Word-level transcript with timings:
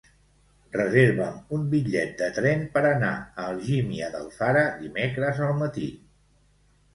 Reserva'm 0.75 1.35
un 1.57 1.67
bitllet 1.73 2.15
de 2.21 2.29
tren 2.37 2.63
per 2.77 2.83
anar 2.93 3.11
a 3.19 3.45
Algímia 3.51 4.09
d'Alfara 4.17 4.65
dimecres 4.81 5.45
al 5.51 5.55
matí. 5.61 5.93